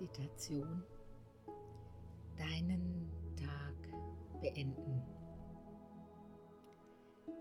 Meditation 0.00 0.82
deinen 2.38 3.10
Tag 3.36 4.40
beenden. 4.40 5.02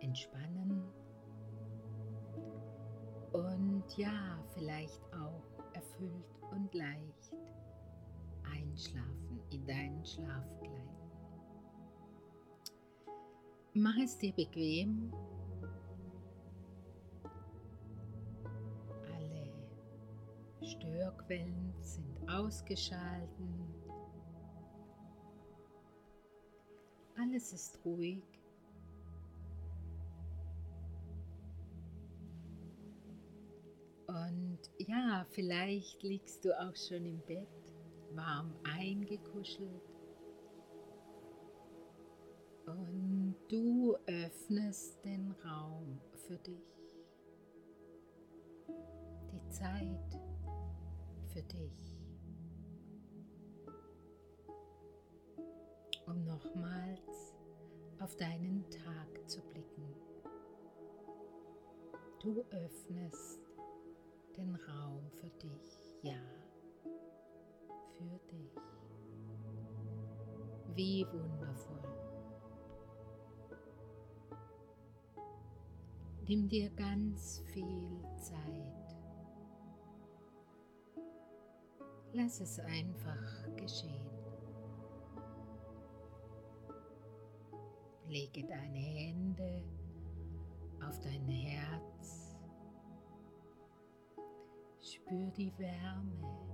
Entspannen 0.02 0.84
und 3.32 3.84
ja, 3.98 4.44
vielleicht 4.54 5.02
auch 5.14 5.74
erfüllt 5.74 6.42
und 6.52 6.74
leicht 6.74 7.32
einschlafen 8.44 9.40
in 9.52 9.66
deinen 9.66 10.06
Schlafkleid. 10.06 10.90
Mach 13.74 13.98
es 14.04 14.18
dir 14.18 14.34
bequem. 14.34 15.14
Störquellen 20.70 21.74
sind 21.82 22.30
ausgeschalten. 22.30 23.74
Alles 27.18 27.54
ist 27.54 27.84
ruhig. 27.84 28.24
Und 34.08 34.60
ja, 34.78 35.26
vielleicht 35.32 36.04
liegst 36.04 36.46
du 36.46 36.60
auch 36.60 36.76
schon 36.76 37.06
im 37.06 37.20
Bett, 37.26 37.48
warm 38.12 38.54
eingekuschelt. 38.64 39.82
Und 42.66 43.36
du 43.48 43.96
öffnest 44.06 45.04
den 45.04 45.32
Raum 45.44 46.00
für 46.28 46.38
dich. 46.38 46.70
Die 49.32 49.50
Zeit 49.50 50.29
für 51.40 51.44
dich. 51.44 52.02
Um 56.06 56.26
nochmals 56.26 57.34
auf 58.00 58.16
deinen 58.18 58.66
Tag 58.70 59.30
zu 59.30 59.42
blicken. 59.42 59.94
Du 62.22 62.44
öffnest 62.52 63.40
den 64.36 64.56
Raum 64.56 65.10
für 65.12 65.30
dich, 65.30 65.94
ja, 66.02 66.22
für 67.98 68.20
dich. 68.32 68.56
Wie 70.76 71.06
wundervoll. 71.06 71.80
Nimm 76.28 76.48
dir 76.50 76.70
ganz 76.72 77.42
viel 77.54 78.04
Zeit. 78.18 78.79
Lass 82.12 82.42
es 82.42 82.60
einfach 82.60 83.56
geschehen. 83.56 84.10
Lege 88.08 88.44
deine 88.48 88.80
Hände 88.80 89.64
auf 90.84 91.00
dein 91.02 91.28
Herz. 91.28 92.36
Spür 94.82 95.30
die 95.38 95.54
Wärme 95.60 96.50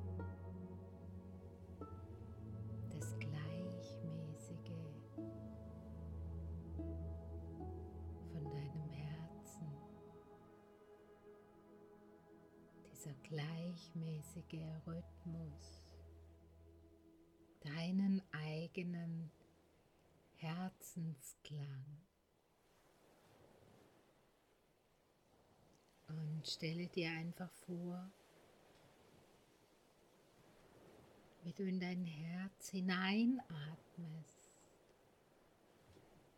des 2.91 3.17
Gleichmäßige 3.19 4.75
von 8.33 8.43
deinem 8.43 8.89
Herzen. 8.89 9.67
Dieser 12.91 13.13
gleichmäßige 13.23 14.65
Rhythmus, 14.85 15.14
deinen 17.65 18.21
eigenen 18.31 19.31
Herzensklang. 20.37 21.85
Und 26.07 26.47
stelle 26.47 26.87
dir 26.87 27.09
einfach 27.09 27.51
vor, 27.51 28.09
wie 31.43 31.53
du 31.53 31.63
in 31.63 31.79
dein 31.79 32.05
Herz 32.05 32.69
hineinatmest 32.69 34.45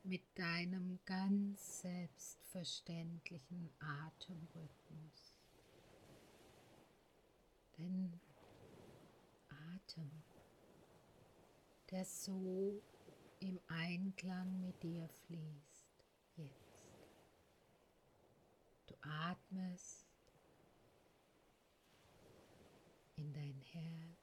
mit 0.03 0.21
deinem 0.35 0.99
ganz 1.05 1.81
selbstverständlichen 1.81 3.69
Atemrhythmus. 3.79 5.37
Denn 7.77 8.19
Atem, 9.49 10.11
der 11.91 12.05
so 12.05 12.81
im 13.39 13.59
Einklang 13.67 14.59
mit 14.59 14.81
dir 14.83 15.07
fließt, 15.25 16.05
jetzt. 16.35 16.91
Du 18.87 18.95
atmest 19.01 20.07
in 23.15 23.33
dein 23.33 23.61
Herz 23.61 24.17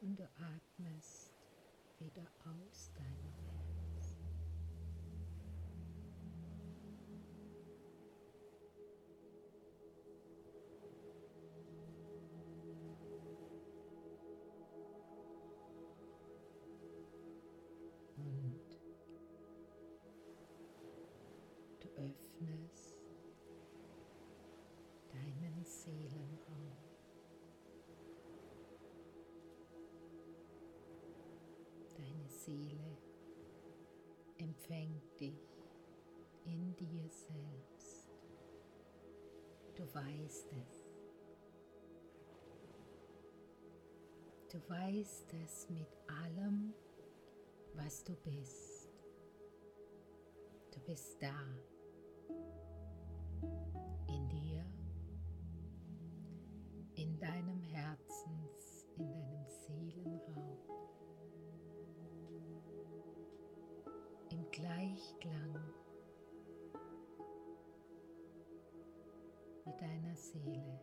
und 0.00 0.16
du 0.18 0.28
atmest 0.36 1.32
wieder 1.98 2.26
aus 2.44 2.92
deinem 2.94 3.23
Seele 32.44 32.98
empfängt 34.36 35.18
dich 35.18 35.64
in 36.44 36.76
dir 36.76 37.08
selbst. 37.08 38.10
Du 39.74 39.82
weißt 39.94 40.52
es. 40.52 40.84
Du 44.52 44.58
weißt 44.68 45.32
es 45.44 45.70
mit 45.70 45.88
allem, 46.06 46.74
was 47.72 48.04
du 48.04 48.14
bist. 48.16 48.90
Du 50.70 50.80
bist 50.80 51.22
da. 51.22 51.73
Gleichklang 64.74 65.54
mit 69.64 69.80
deiner 69.80 70.16
Seele, 70.16 70.80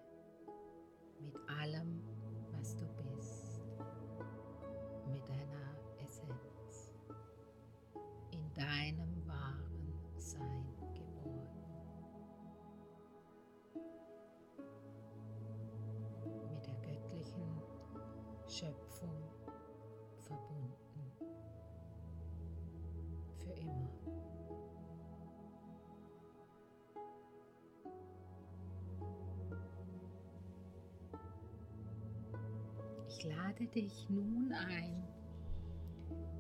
Ich 33.21 33.27
lade 33.27 33.67
dich 33.67 34.09
nun 34.09 34.51
ein, 34.51 35.07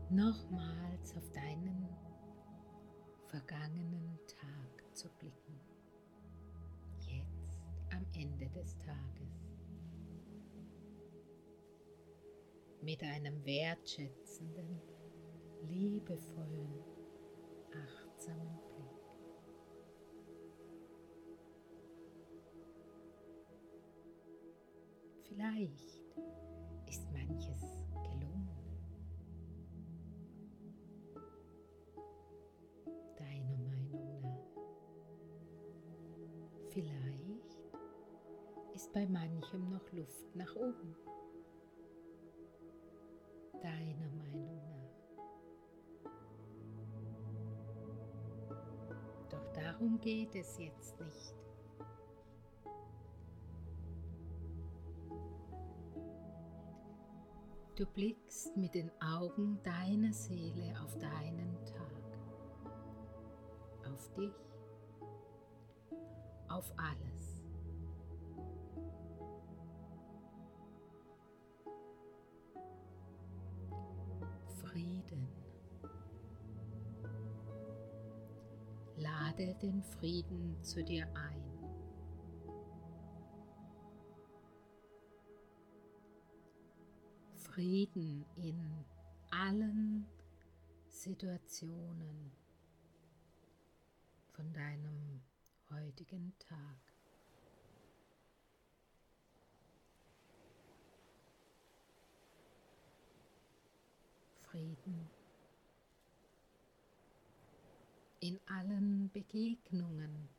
nochmals 0.09 1.15
auf 1.15 1.29
deinen 1.29 1.87
vergangenen 3.27 4.17
Tag 4.25 4.95
zu 4.95 5.07
blicken. 5.19 5.59
Jetzt 7.01 7.61
am 7.91 8.03
Ende 8.15 8.49
des 8.49 8.75
Tages. 8.79 9.53
Mit 12.81 13.03
einem 13.03 13.45
wertschätzenden, 13.45 14.81
liebevollen, 15.69 16.83
achtsamen 17.69 18.57
Blick. 18.69 18.89
Vielleicht 25.27 26.01
manches 27.31 27.61
gelungen. 28.03 28.49
Deiner 33.17 33.57
Meinung 33.57 34.21
nach. 34.21 34.47
Vielleicht 36.71 37.69
ist 38.73 38.91
bei 38.93 39.07
manchem 39.07 39.69
noch 39.69 39.91
Luft 39.93 40.35
nach 40.35 40.55
oben. 40.55 40.95
Deiner 43.61 44.09
Meinung 44.09 44.61
nach. 44.67 44.91
Doch 49.29 49.47
darum 49.53 49.99
geht 50.01 50.35
es 50.35 50.57
jetzt 50.57 50.99
nicht. 50.99 51.40
Du 57.81 57.87
blickst 57.87 58.55
mit 58.55 58.75
den 58.75 58.91
Augen 59.01 59.57
deiner 59.63 60.13
Seele 60.13 60.79
auf 60.83 60.95
deinen 60.99 61.57
Tag, 61.65 62.19
auf 63.91 64.13
dich, 64.13 64.35
auf 66.47 66.71
alles. 66.77 67.41
Frieden. 74.61 75.27
Lade 78.97 79.55
den 79.55 79.81
Frieden 79.81 80.55
zu 80.61 80.83
dir 80.83 81.07
ein. 81.15 81.60
Frieden 87.53 88.25
in 88.37 88.85
allen 89.29 90.05
Situationen 90.87 92.31
von 94.31 94.53
deinem 94.53 95.21
heutigen 95.69 96.33
Tag. 96.39 96.77
Frieden 104.39 105.09
in 108.21 108.39
allen 108.45 109.11
Begegnungen, 109.11 110.29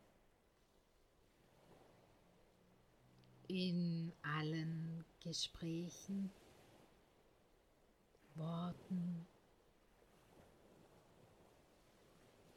in 3.48 4.14
allen 4.22 5.04
Gesprächen 5.20 6.30
Worten, 8.34 9.26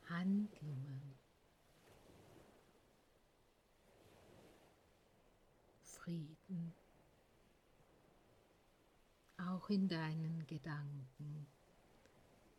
Handlungen, 0.09 1.15
Frieden, 5.81 6.73
auch 9.37 9.69
in 9.69 9.87
deinen 9.87 10.45
Gedanken 10.47 11.47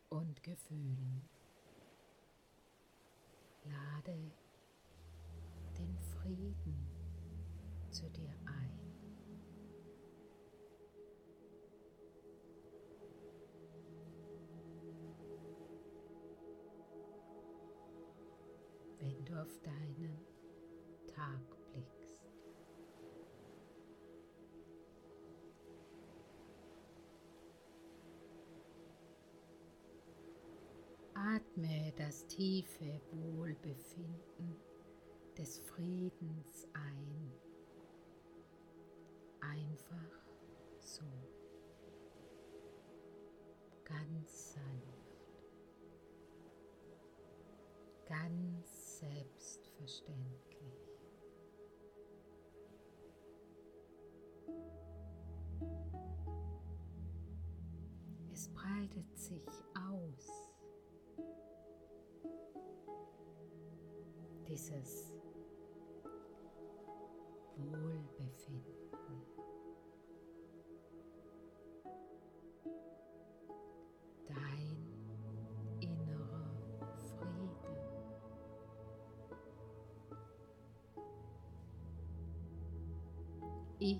und 0.08 0.42
Gefühlen. 0.42 1.28
Lade 3.64 4.32
den 5.78 5.98
Frieden 5.98 6.86
zu 7.90 8.08
dir 8.10 8.34
ein. 8.46 8.75
Auf 19.46 19.60
deinen 19.62 20.18
Tag 21.06 21.40
blickst. 21.72 22.20
Atme 31.14 31.92
das 31.96 32.26
tiefe 32.26 33.00
Wohlbefinden 33.12 34.56
des 35.38 35.60
Friedens 35.60 36.66
ein. 36.72 37.32
Einfach 39.40 40.24
so. 40.80 41.04
Ganz 43.84 44.54
sanft. 44.54 45.16
Ganz 48.06 48.75
selbstverständlich. 49.00 50.46
Es 58.32 58.48
breitet 58.48 59.18
sich 59.18 59.46
aus, 59.74 60.50
dieses 64.48 65.12
Wohlbefinden. 67.56 68.85
Ich 83.86 83.98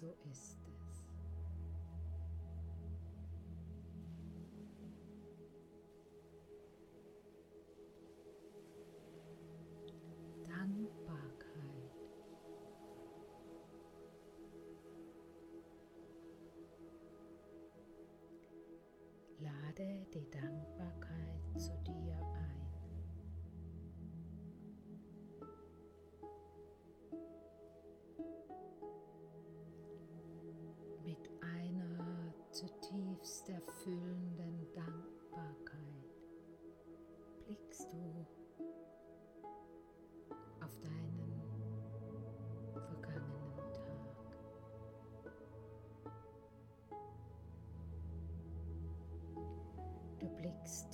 so 0.00 0.14
ist 0.30 0.56
es. 0.66 1.04
Dankbarkeit. 10.48 11.92
Lade 19.38 20.06
die 20.14 20.30
Dankbarkeit 20.30 21.60
zu 21.60 21.72
dir 21.84 22.16
ein. 22.16 22.59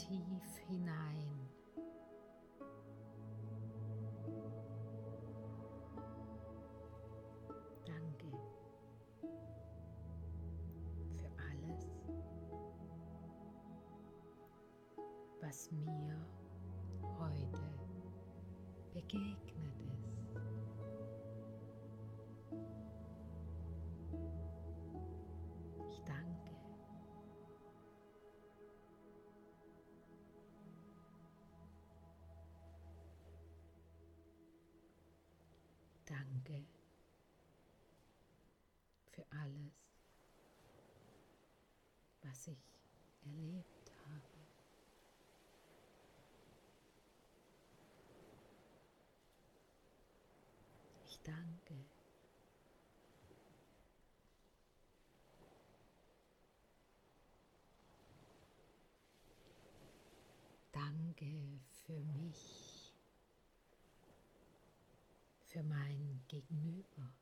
Tief 0.09 0.59
hinein. 0.69 1.37
Was 15.41 15.71
mir 15.71 16.27
heute 17.19 17.63
begegnet 18.93 19.56
Danke 36.17 36.65
für 39.13 39.27
alles, 39.33 39.75
was 42.23 42.47
ich 42.47 42.65
erlebt 43.21 43.93
habe. 44.07 44.47
Ich 51.05 51.21
danke. 51.23 51.85
Danke 60.73 61.61
für 61.85 62.01
mich, 62.05 62.66
für 65.57 65.63
mein 65.63 66.21
Gegenüber. 66.29 67.15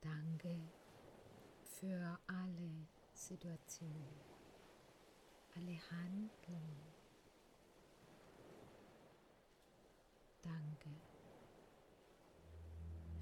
Danke 0.00 0.72
für 1.62 2.18
alle 2.26 2.88
Situationen, 3.12 4.24
alle 5.54 5.78
Handlungen. 5.92 6.92
Danke 10.42 10.90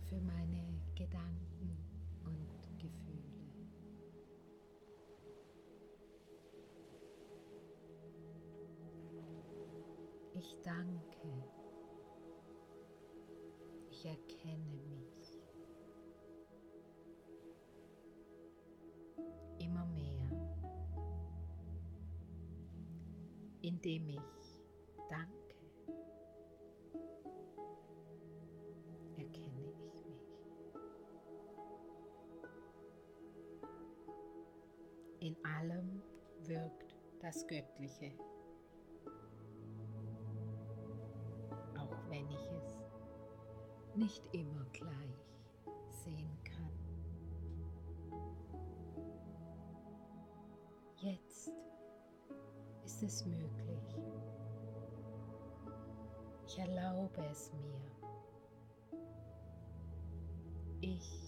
für 0.08 0.22
meine 0.22 0.80
Gedanken 0.94 1.45
danke. 10.66 11.44
Ich 13.88 14.04
erkenne 14.04 14.76
mich. 14.88 15.38
Immer 19.58 19.87
mehr. 19.87 20.28
Indem 23.62 24.08
ich 24.08 24.64
danke, 25.08 25.56
erkenne 29.16 29.70
ich 29.70 30.04
mich. 30.04 30.35
In 35.20 35.37
allem 35.44 36.02
wirkt 36.40 36.96
das 37.20 37.46
Göttliche. 37.46 38.12
Nicht 43.96 44.22
immer 44.32 44.64
gleich 44.72 45.36
sehen 46.04 46.38
kann. 46.44 46.70
Jetzt 50.98 51.52
ist 52.84 53.02
es 53.02 53.26
möglich. 53.26 53.96
Ich 56.46 56.58
erlaube 56.58 57.24
es 57.30 57.52
mir. 57.52 57.80
Ich 60.80 61.25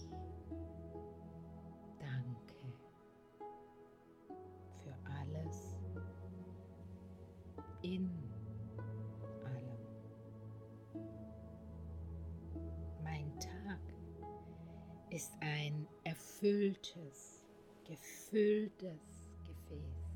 ist 15.19 15.33
ein 15.41 15.85
erfülltes, 16.05 17.43
gefülltes 17.83 19.25
Gefäß 19.43 20.07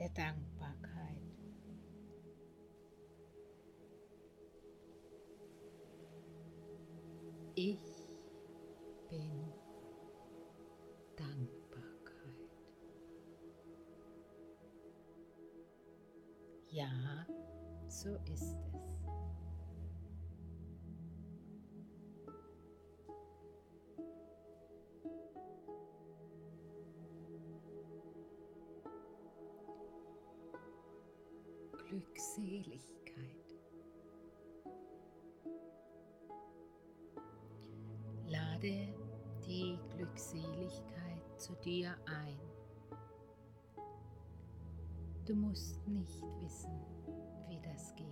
der 0.00 0.08
Dankbarkeit. 0.08 1.22
Ich 7.54 7.78
bin 9.08 9.52
Dankbarkeit. 11.14 12.50
Ja, 16.70 17.24
so 17.86 18.16
ist 18.24 18.56
es. 18.72 18.85
Lade 38.56 38.88
die 39.46 39.78
Glückseligkeit 39.94 41.22
zu 41.36 41.52
dir 41.56 41.94
ein. 42.06 42.38
Du 45.26 45.34
musst 45.34 45.86
nicht 45.86 46.22
wissen, 46.40 46.72
wie 47.48 47.60
das 47.60 47.94
geht. 47.96 48.06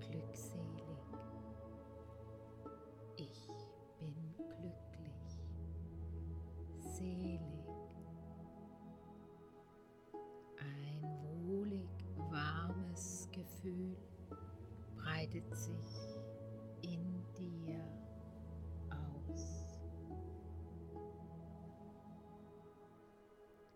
Glückselig. 0.00 0.82
Ich 3.16 3.48
bin 3.98 4.14
glücklich. 4.36 5.44
Selig. 6.80 7.40
Ein 10.58 11.02
wohlig 11.46 11.90
warmes 12.30 13.28
Gefühl 13.30 13.94
breitet 15.22 15.54
sich 15.54 16.18
in 16.82 17.22
dir 17.38 17.80
aus. 18.90 19.80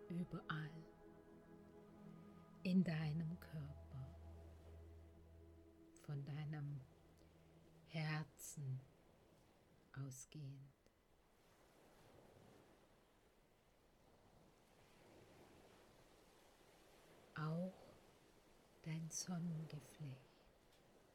Überall 0.09 0.85
in 2.65 2.83
deinem 2.83 3.39
Körper, 3.39 4.19
von 6.03 6.25
deinem 6.25 6.81
Herzen 7.87 8.81
ausgehend. 10.05 10.91
Auch 17.37 17.73
dein 18.83 19.09
Sonnengeflecht 19.11 20.36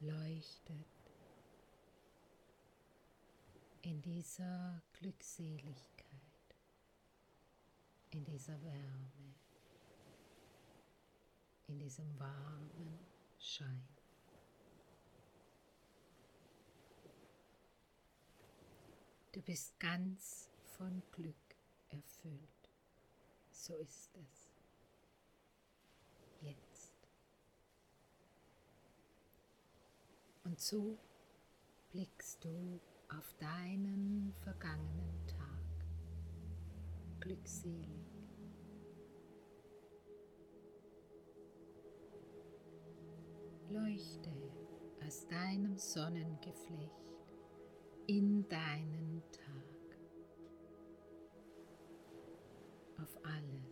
leuchtet 0.01 0.85
in 3.83 4.01
dieser 4.01 4.81
Glückseligkeit, 4.93 6.05
in 8.11 8.25
dieser 8.25 8.61
Wärme, 8.61 9.35
in 11.67 11.79
diesem 11.79 12.19
warmen 12.19 12.99
Schein. 13.39 13.87
Du 19.31 19.41
bist 19.41 19.79
ganz 19.79 20.49
von 20.77 21.01
Glück 21.11 21.35
erfüllt. 21.89 22.69
So 23.51 23.75
ist 23.77 24.09
es. 24.15 24.49
Jetzt. 26.41 26.91
Und 30.51 30.59
so 30.59 30.97
blickst 31.93 32.43
du 32.43 32.81
auf 33.07 33.33
deinen 33.39 34.33
vergangenen 34.43 35.25
Tag. 35.25 35.87
Glückselig. 37.21 37.87
Leuchte 43.69 44.29
aus 45.07 45.25
deinem 45.29 45.77
Sonnengeflecht 45.77 47.15
in 48.07 48.45
deinen 48.49 49.23
Tag. 49.31 49.97
Auf 53.01 53.17
alles. 53.23 53.70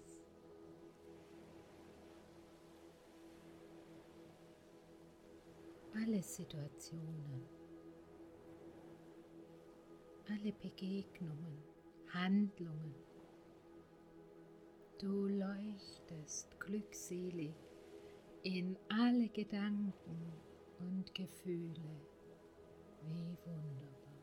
Alle 6.01 6.21
Situationen, 6.23 7.43
alle 10.29 10.51
Begegnungen, 10.53 11.63
Handlungen, 12.13 12.95
Du 14.99 15.27
leuchtest 15.27 16.59
glückselig 16.59 17.55
in 18.43 18.77
alle 18.89 19.29
Gedanken 19.29 20.33
und 20.77 21.15
Gefühle. 21.15 22.01
Wie 23.05 23.37
wunderbar. 23.45 24.19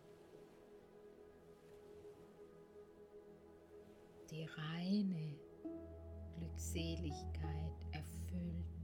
Die 4.31 4.45
reine 4.45 5.39
Glückseligkeit 6.37 7.87
erfüllt 7.93 8.76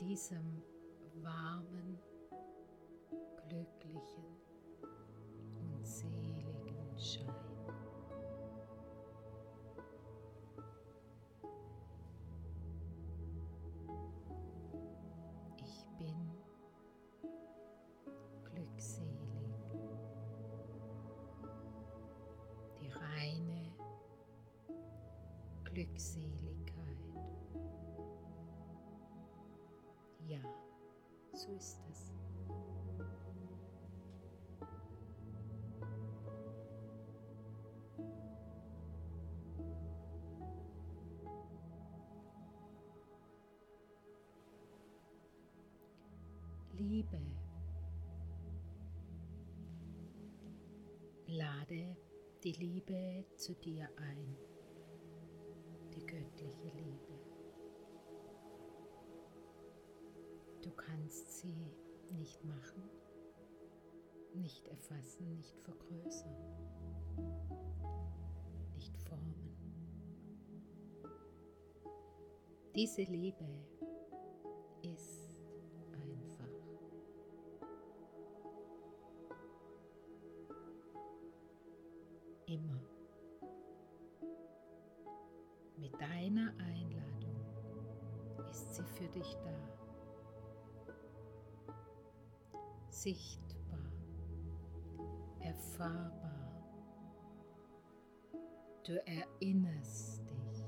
diesem 0.00 0.62
warmen, 1.22 1.98
glücklichen 3.48 4.24
und 5.60 5.86
seligen 5.86 6.98
Schein. 6.98 7.46
Glückseligkeit. 25.76 26.45
So 31.46 31.52
ist 31.52 31.78
es. 31.90 32.12
Liebe. 46.72 47.20
Lade 51.26 51.96
die 52.42 52.52
Liebe 52.52 53.24
zu 53.36 53.54
dir 53.54 53.88
ein 53.96 54.36
die 55.94 56.06
göttliche 56.06 56.68
Liebe. 56.76 56.85
Du 60.66 60.72
kannst 60.72 61.42
sie 61.42 61.54
nicht 62.18 62.44
machen, 62.44 62.82
nicht 64.34 64.66
erfassen, 64.66 65.32
nicht 65.36 65.56
vergrößern, 65.60 66.34
nicht 68.74 68.96
formen. 68.98 69.56
Diese 72.74 73.02
Liebe 73.02 73.46
ist 74.82 75.38
einfach. 75.92 76.50
Immer. 82.46 82.80
Mit 85.76 85.94
deiner 86.00 86.52
Einladung 86.58 87.36
ist 88.50 88.74
sie 88.74 88.82
für 88.82 89.06
dich 89.06 89.32
da. 89.44 89.75
Sichtbar, 92.96 93.92
erfahrbar. 95.40 96.64
Du 98.84 99.06
erinnerst 99.06 100.22
dich. 100.30 100.64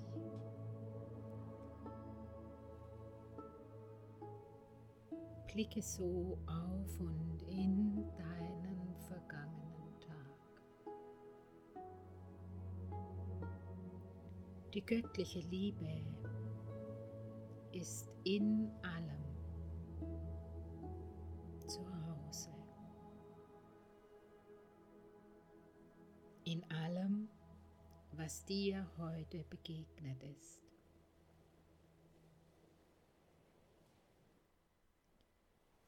Blicke 5.51 5.81
so 5.81 6.37
auf 6.47 7.01
und 7.01 7.43
in 7.49 8.05
deinen 8.19 8.95
vergangenen 9.09 9.59
Die 14.75 14.85
göttliche 14.85 15.41
Liebe 15.49 16.05
ist 17.73 18.11
in 18.25 18.71
allem 18.83 19.28
In 26.49 26.65
allem, 26.71 27.29
was 28.13 28.43
dir 28.47 28.91
heute 28.97 29.45
begegnet 29.51 30.23
ist. 30.23 30.63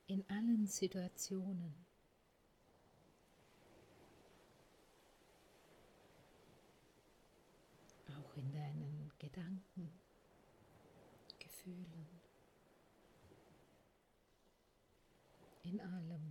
In 0.07 0.23
allen 0.29 0.67
Situationen 0.67 1.87
auch 8.09 8.37
in 8.37 8.53
deinen 8.53 9.11
Gedanken, 9.19 9.91
Gefühlen, 11.39 12.21
in 15.63 15.81
allem. 15.81 16.30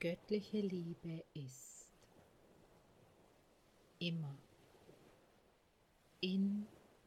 Die 0.00 0.06
göttliche 0.06 0.60
Liebe 0.60 1.24
ist 1.34 1.90
immer 3.98 4.38
in 6.20 6.66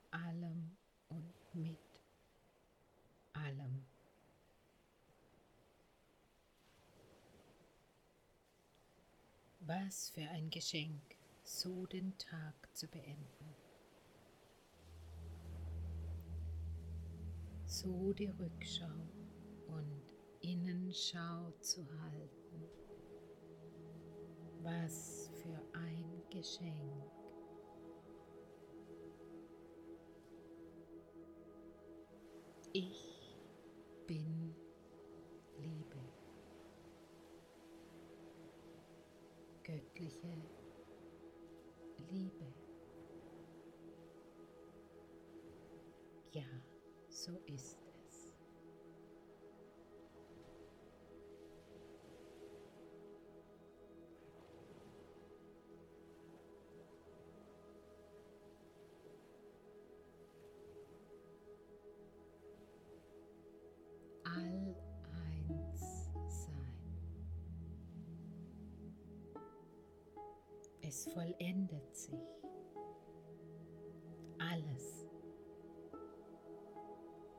allem 0.10 0.76
und 1.08 1.34
mit 1.54 1.78
allem. 3.32 3.86
Was 9.62 10.10
für 10.10 10.28
ein 10.30 10.50
Geschenk, 10.50 11.16
so 11.44 11.86
den 11.86 12.18
Tag 12.18 12.76
zu 12.76 12.88
beenden. 12.88 13.56
So 17.66 18.12
die 18.12 18.28
Rückschau 18.28 19.08
und 19.68 20.02
Innenschau 20.42 21.52
zu 21.62 21.88
halten. 22.02 22.41
Was 24.64 25.30
für 25.42 25.60
ein 25.78 26.24
Geschenk. 26.30 26.76
Ich 32.74 33.38
bin 34.08 34.56
Liebe. 35.58 35.98
göttliche 39.64 40.28
Liebe. 42.10 42.46
Ja, 46.34 46.44
so 47.10 47.38
ist 47.46 47.81
Es 70.94 71.06
vollendet 71.06 71.96
sich. 71.96 72.20
Alles. 74.40 75.08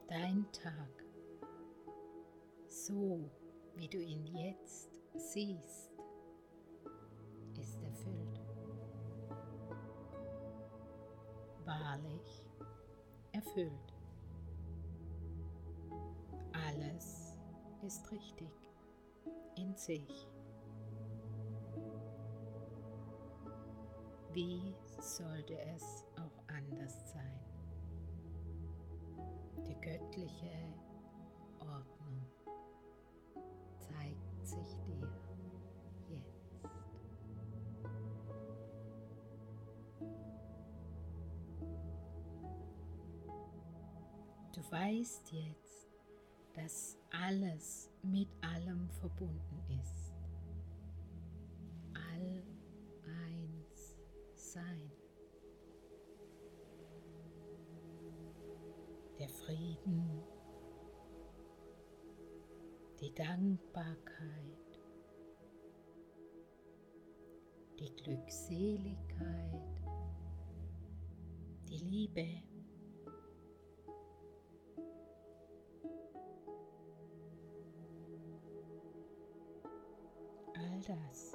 Dein 0.08 0.50
Tag, 0.52 1.04
so 2.66 3.30
wie 3.74 3.88
du 3.88 3.98
ihn 3.98 4.24
jetzt 4.24 4.98
siehst, 5.16 5.92
ist 7.60 7.82
erfüllt. 7.82 8.40
Wahrlich 11.66 12.48
erfüllt. 13.32 13.94
Alles 16.54 17.36
ist 17.82 18.10
richtig 18.10 18.70
in 19.56 19.76
sich. 19.76 20.32
Wie 24.33 24.75
sollte 24.99 25.59
es 25.77 26.07
auch 26.16 26.42
anders 26.49 26.62
Anderssein. 26.73 27.40
Die 29.68 29.81
göttliche 29.81 30.75
Ordnung 31.61 32.27
zeigt 33.79 34.47
sich 34.47 34.77
dir 34.87 35.09
jetzt. 36.09 36.64
Du 44.55 44.71
weißt 44.71 45.33
jetzt, 45.33 45.88
dass 46.55 46.99
alles 47.11 47.90
mit 48.03 48.29
allem 48.42 48.88
verbunden 49.01 49.81
ist. 49.81 50.01
Frieden, 59.83 60.23
die 63.01 63.12
Dankbarkeit, 63.14 64.81
die 67.79 67.92
Glückseligkeit, 67.97 69.61
die 71.68 71.79
Liebe. 71.79 72.42
All 80.55 80.81
das 80.87 81.33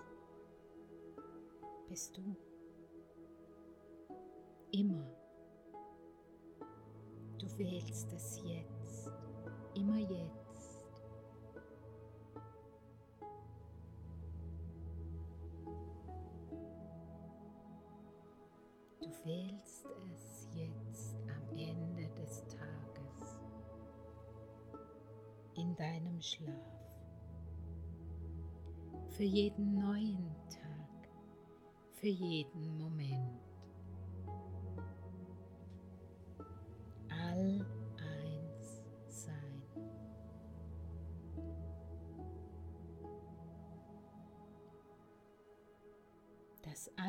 bist 1.89 2.15
du. 2.17 2.35
Immer. 4.71 5.16
Du 7.57 7.63
wählst 7.63 8.13
es 8.13 8.39
jetzt, 8.43 9.11
immer 9.73 9.97
jetzt. 9.97 10.85
Du 19.01 19.09
wählst 19.25 19.87
es 20.13 20.47
jetzt 20.53 21.15
am 21.25 21.57
Ende 21.57 22.07
des 22.09 22.43
Tages, 22.45 23.39
in 25.55 25.75
deinem 25.77 26.21
Schlaf, 26.21 26.53
für 29.09 29.23
jeden 29.23 29.73
neuen 29.79 30.31
Tag, 30.51 31.09
für 31.93 32.05
jeden 32.07 32.77
Moment. 32.77 33.46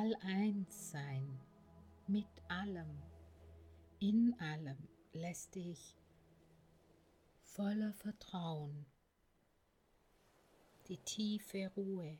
Das 0.08 0.14
All-Eins-Sein 0.22 1.40
mit 2.06 2.26
allem, 2.48 3.02
in 3.98 4.34
allem 4.38 4.88
lässt 5.12 5.54
dich 5.54 5.96
voller 7.42 7.92
Vertrauen 7.92 8.86
die 10.86 10.98
tiefe 10.98 11.70
Ruhe 11.76 12.18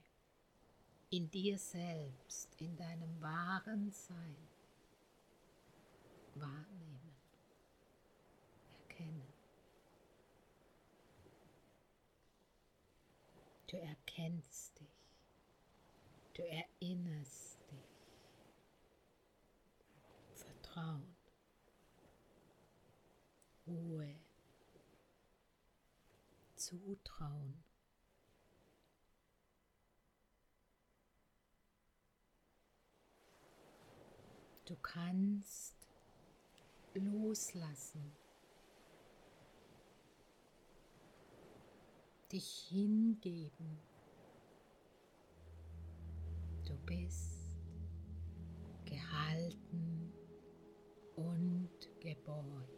in 1.11 1.31
dir 1.31 1.57
selbst, 1.57 2.55
in 2.61 2.77
deinem 2.77 3.21
wahren 3.23 3.91
Sein 3.91 4.37
wahrnehmen, 6.35 7.17
erkennen. 8.81 9.33
Du 13.69 13.77
erkennst 13.79 14.79
dich, 14.79 14.89
du 16.35 16.43
erinnerst 16.43 17.49
dich. 17.71 17.79
Vertrauen, 20.79 21.17
Ruhe, 23.67 24.15
Zutrauen. 26.55 27.65
Du 34.67 34.77
kannst 34.77 35.75
loslassen, 36.95 38.13
dich 42.31 42.69
hingeben. 42.69 43.81
Du 46.67 46.77
bist 46.85 47.57
gehalten 48.85 49.98
und 51.19 51.71
geborgen. 52.01 52.78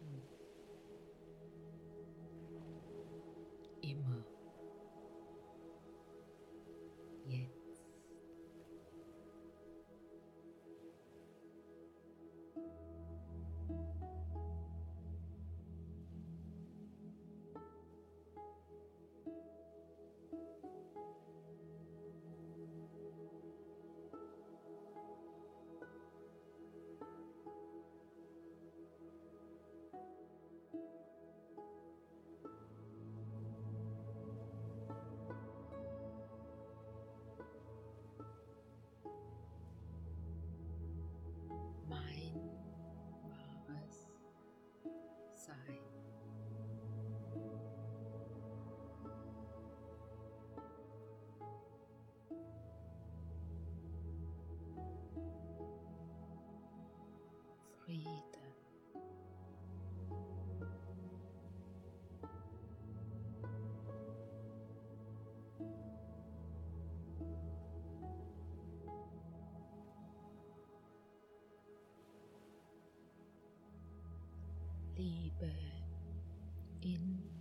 Friede. 58.01 58.41
Liebe 74.97 75.51
in 76.81 77.40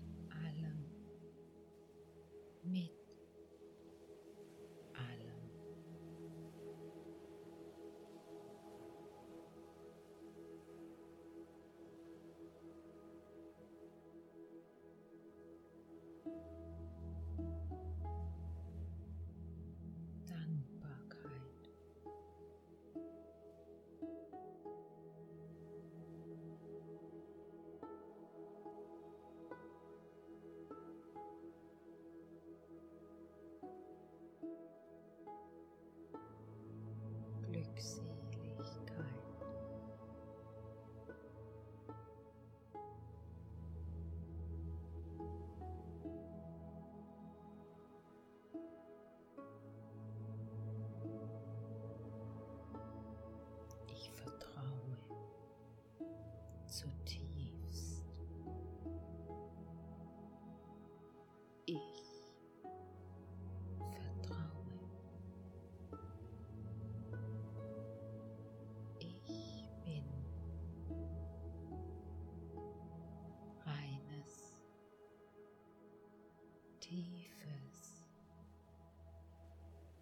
tiefes 76.91 78.03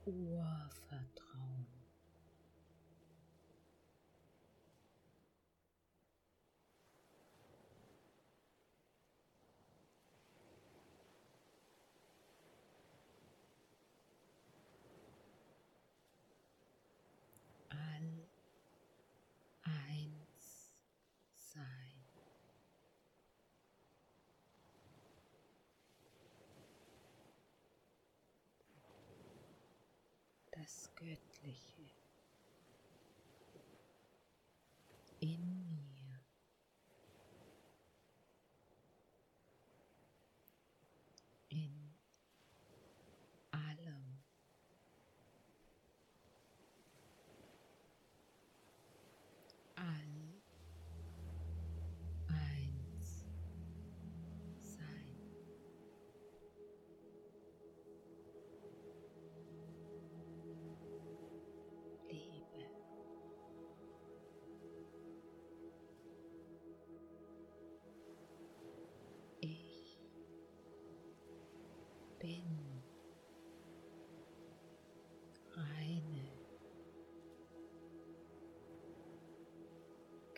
Urvertrauen. 0.06 1.77
das 30.68 30.90
Göttliche. 30.96 31.82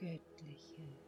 göttliche. 0.00 0.99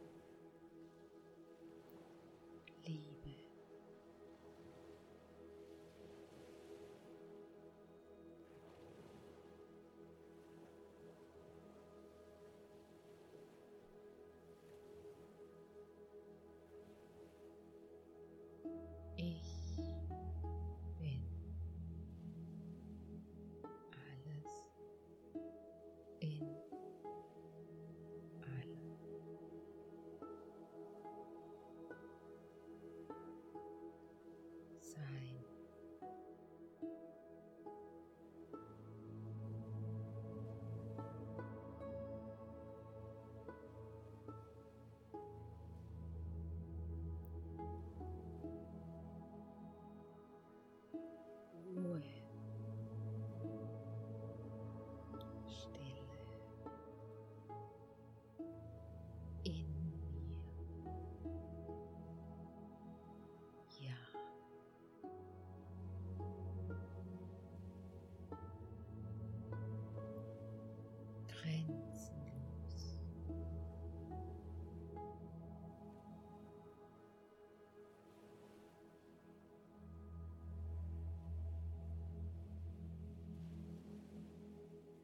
grenzenlos. 71.43 72.99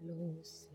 Los 0.02 0.69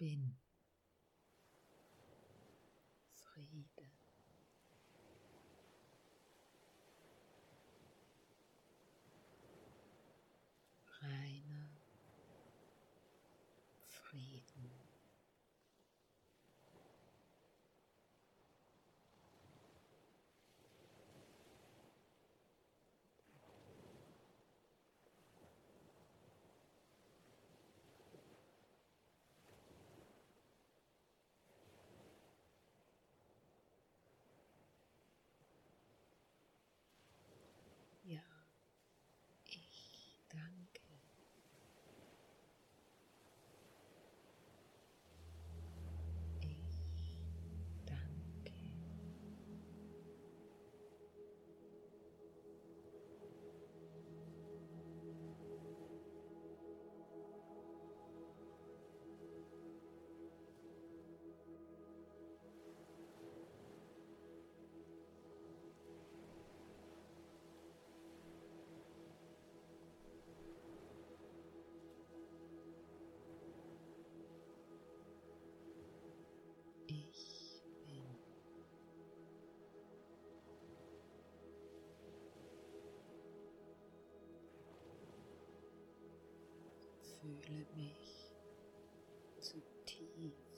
bin. 0.00 0.34
Friede. 3.12 3.86
Reiner 11.02 11.70
Friede. 13.88 14.49
Fühle 87.20 87.66
mich 87.76 88.32
zutiefst 89.40 90.49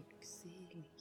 Glückseligkeit. 0.00 0.95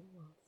Urvertrauen. 0.00 0.39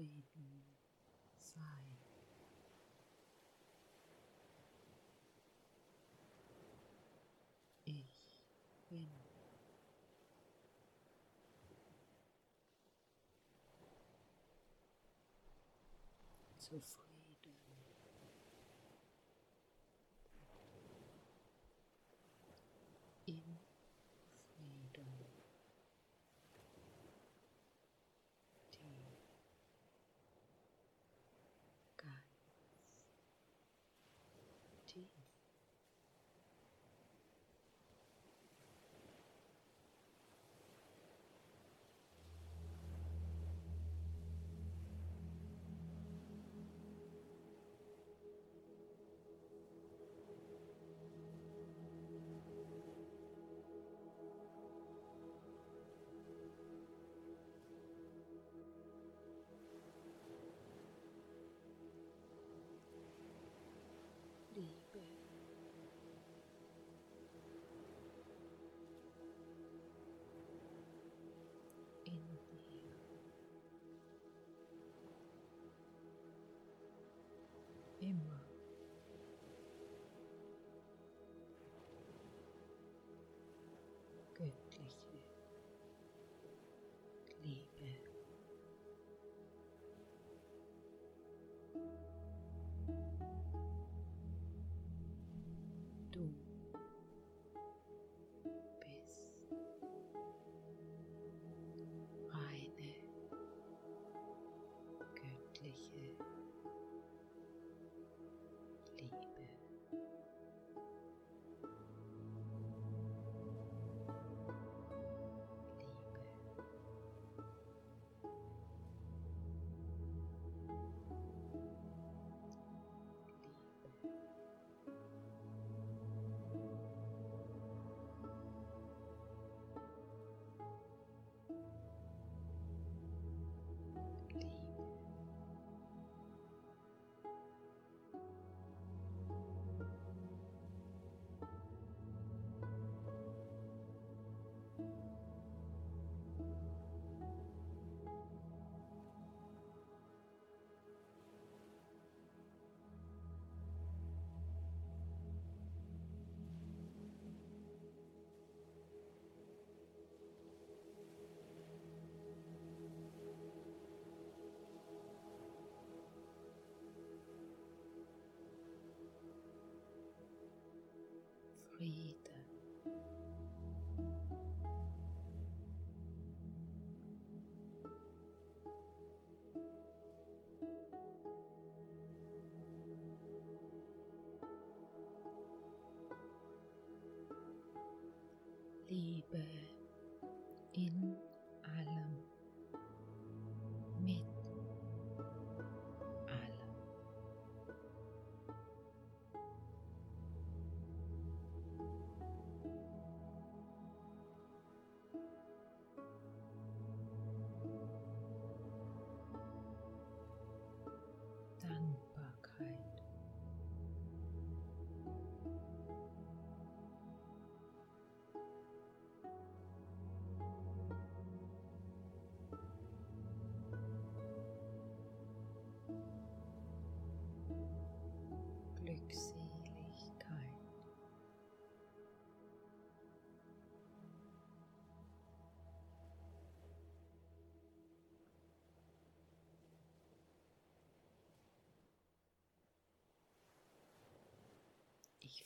Zufrieden 0.00 0.64
sein. 1.38 1.98
Ich 7.84 8.40
bin 8.88 9.10
zufrieden. 16.58 17.20
Im 23.26 23.58
Frieden. 24.56 25.30
Tief. 28.70 29.10
Ganz 31.96 32.24
tief. 34.92 35.19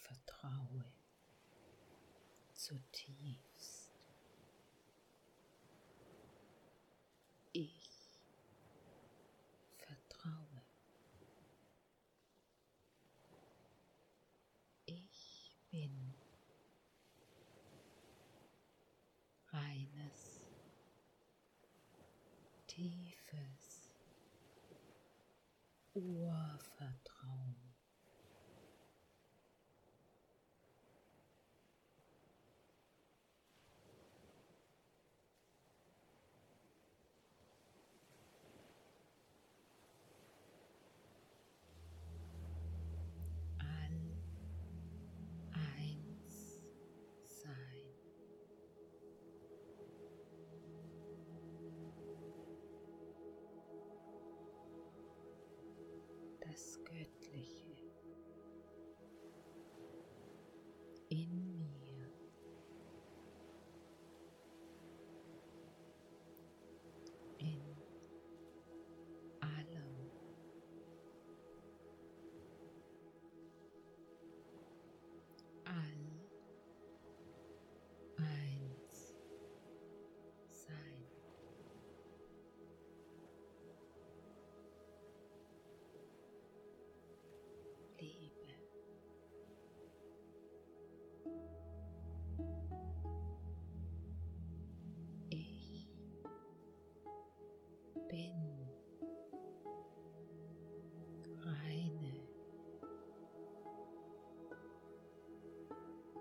Vertraue 0.00 0.84
zutiefst. 2.52 3.90
Ich 7.52 8.20
vertraue. 9.78 10.62
Ich 14.86 15.54
bin 15.70 16.14
reines, 19.52 20.40
tiefes 22.66 23.90
Urvertrauen. 25.94 27.53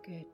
Good. 0.05 0.32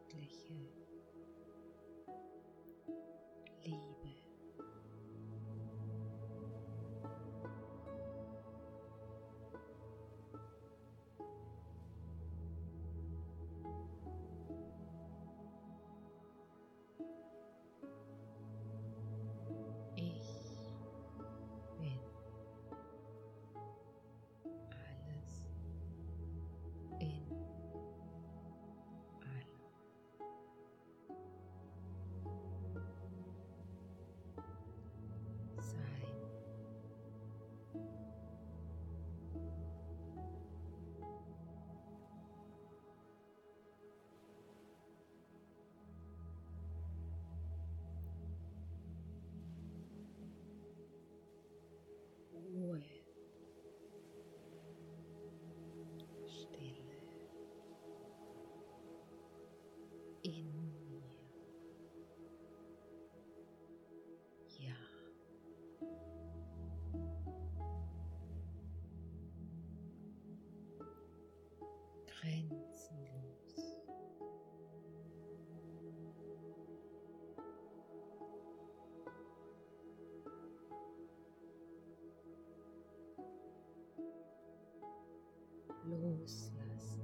Loslassen. 85.89 87.01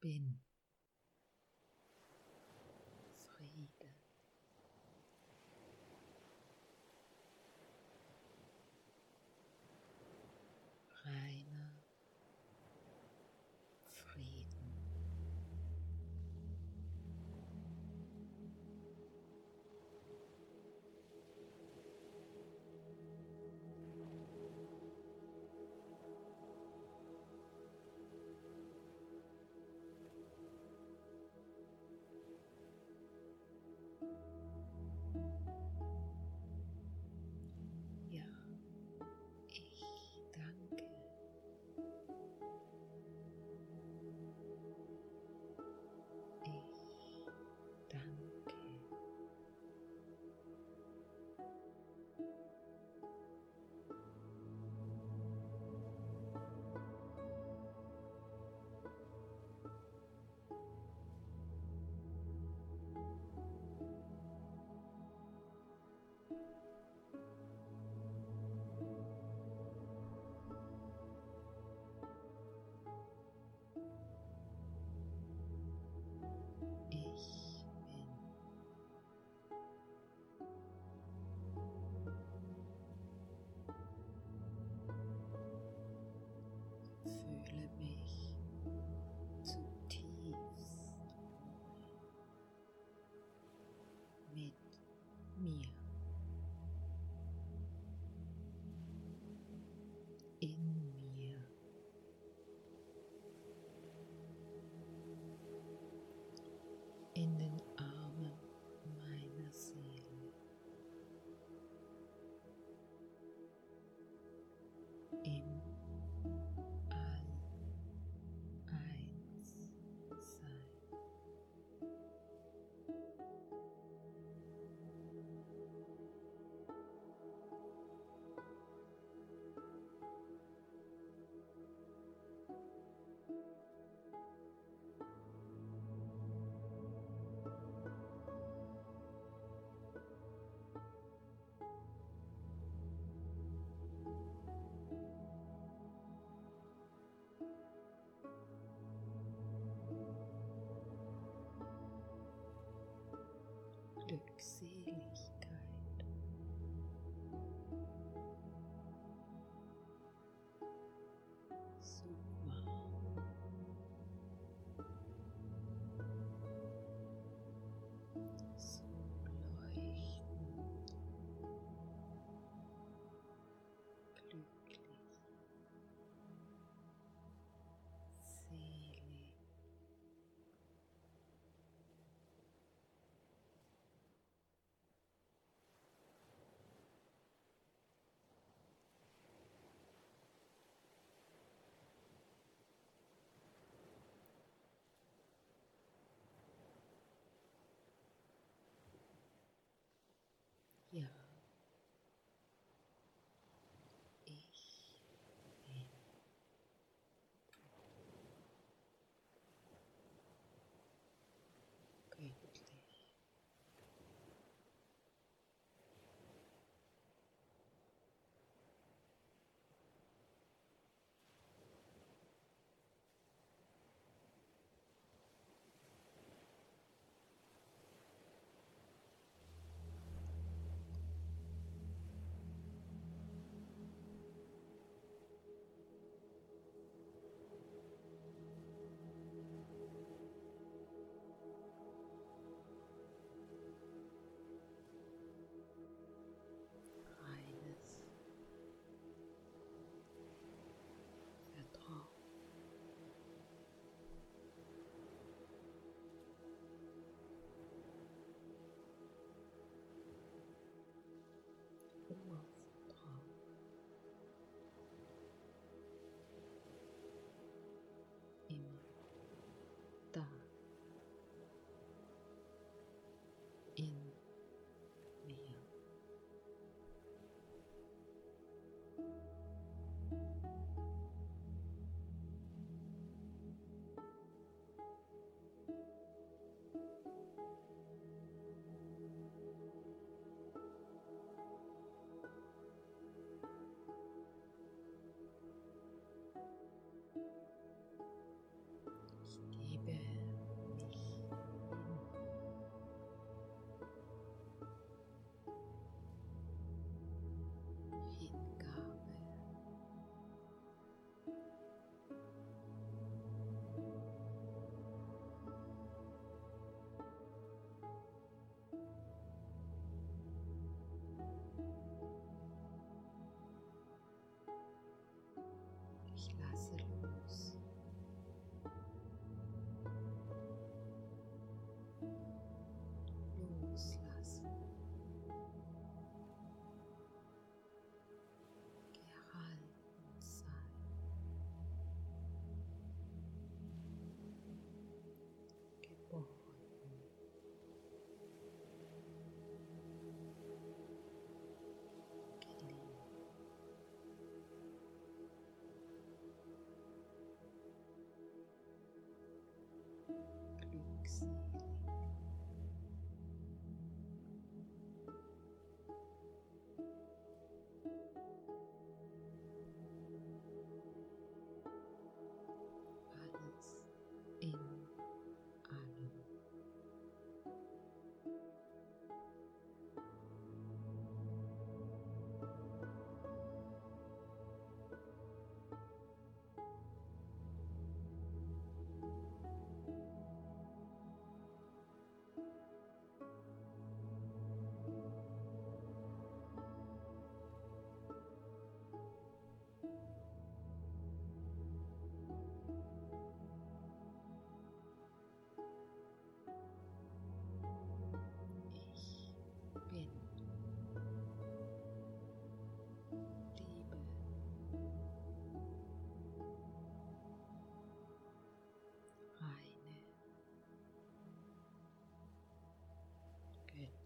Bin 0.03 0.41
Friede. 0.41 0.50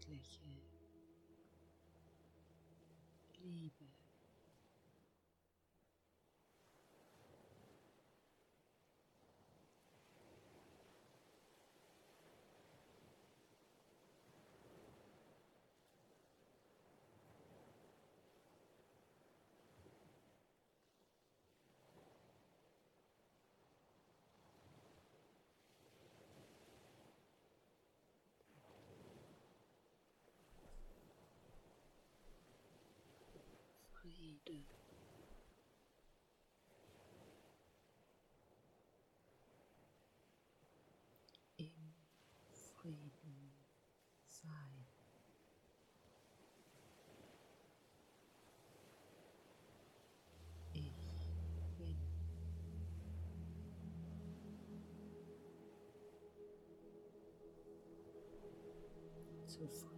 Göttliche 0.05 0.39
Liebe. 3.41 4.04
Friede. 34.45 34.75
Im 41.57 41.93
Frieden 42.51 43.53
sein. 44.27 44.85
Ich 50.73 50.93
bin. 51.77 51.97
Zufrieden. 59.47 59.94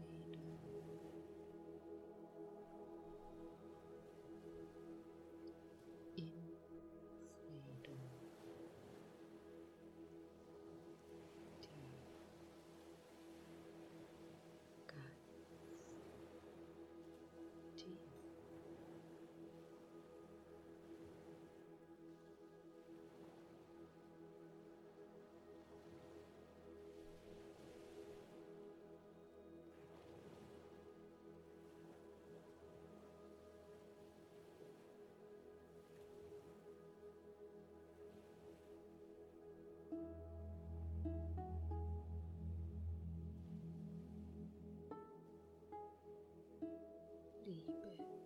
Du 47.67 48.16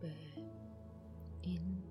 Liebe 0.00 0.14
in 1.42 1.82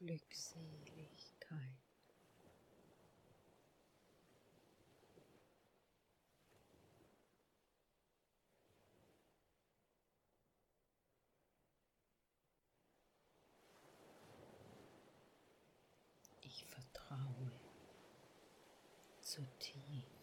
Glückseligkeit. 0.00 1.76
Ich 16.40 16.64
vertraue 16.64 17.52
zutiefst. 19.20 20.19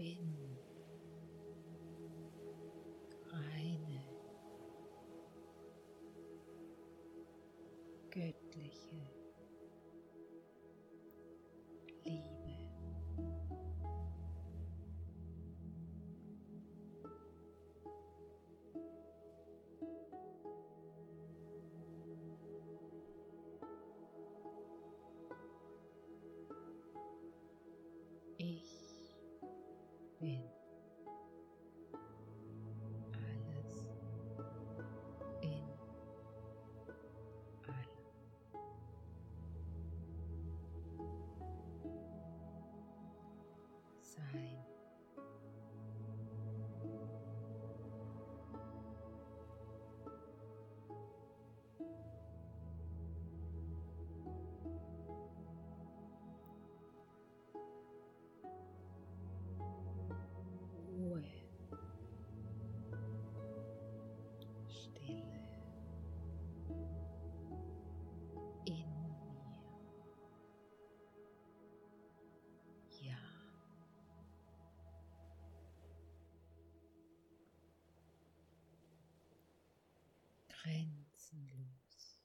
bin 0.00 0.58
reine, 3.32 4.00
göttliche. 8.10 9.19
grenzenlos. 80.62 82.20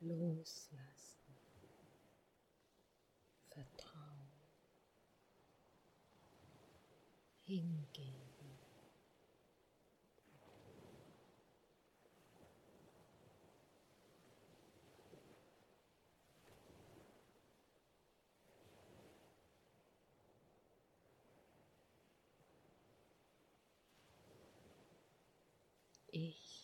Loslassen. 0.00 1.36
Vertrauen. 3.48 4.30
Hingehen. 7.44 8.25
Ei. 26.16 26.55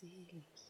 Glückseligkeit. 0.00 0.69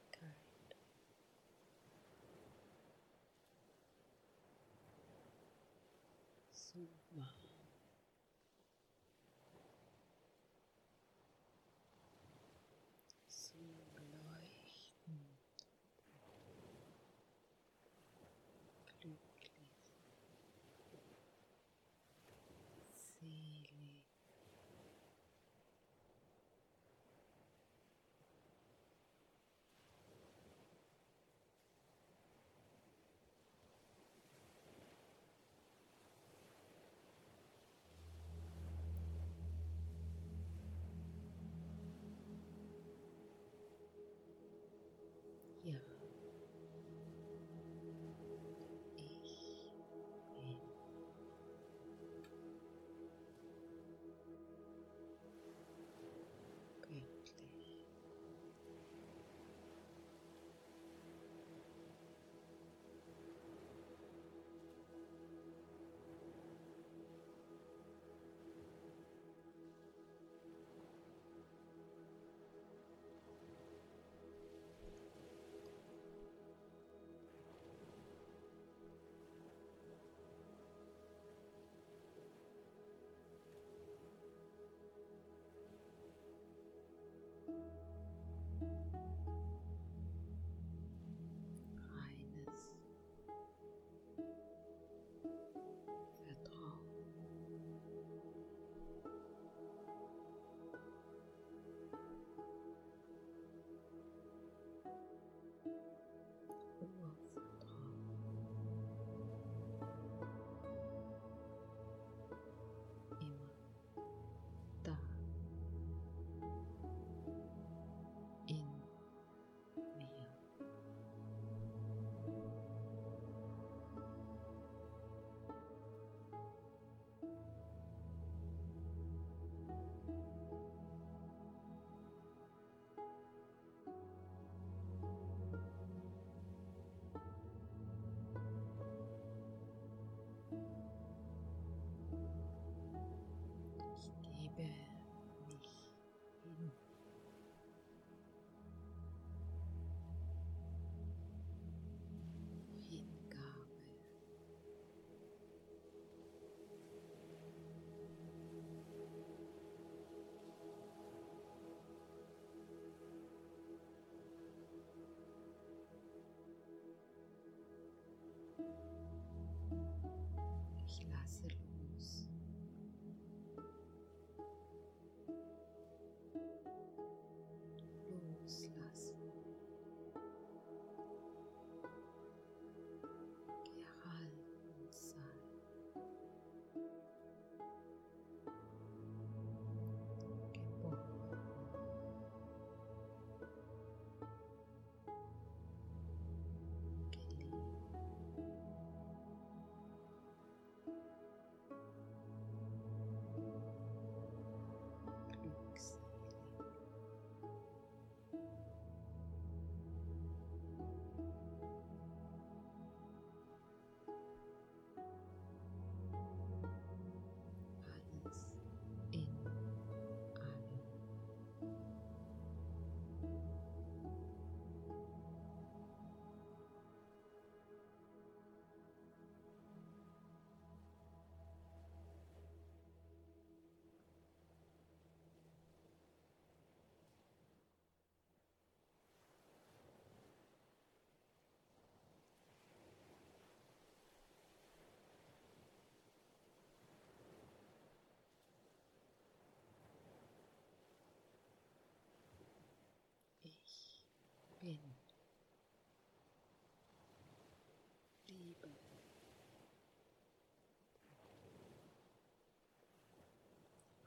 Liebe. 258.51 258.68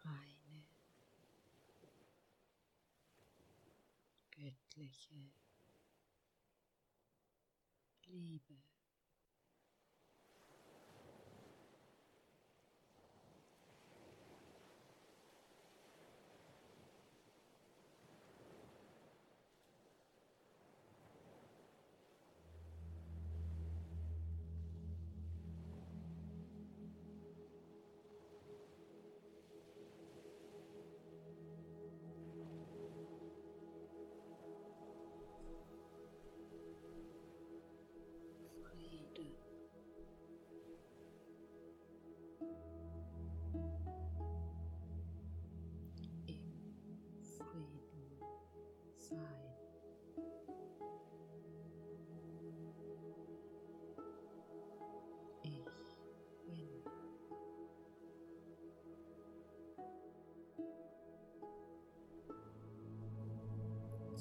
Reine, 0.04 0.66
göttliche 4.32 5.32
Liebe. 8.08 8.58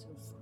Zufrieden. 0.03 0.42